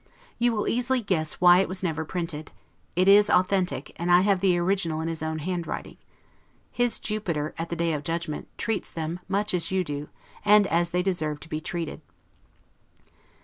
You 0.39 0.51
will 0.51 0.67
easily 0.67 1.03
guess 1.03 1.33
why 1.33 1.59
it 1.59 1.83
never 1.83 2.01
was 2.03 2.09
printed: 2.09 2.51
it 2.95 3.07
is 3.07 3.29
authentic, 3.29 3.91
and 3.97 4.11
I 4.11 4.21
have 4.21 4.39
the 4.39 4.57
original 4.57 4.99
in 4.99 5.07
his 5.07 5.21
own 5.21 5.37
handwriting. 5.37 5.97
His 6.71 6.97
Jupiter, 6.97 7.53
at 7.59 7.69
the 7.69 7.75
Day 7.75 7.93
of 7.93 8.01
judgment, 8.03 8.47
treats 8.57 8.89
them 8.91 9.19
much 9.27 9.53
as 9.53 9.69
you 9.69 9.83
do, 9.83 10.09
and 10.43 10.65
as 10.65 10.89
they 10.89 11.03
deserve 11.03 11.39
to 11.41 11.49
be 11.49 11.61
treated. 11.61 12.01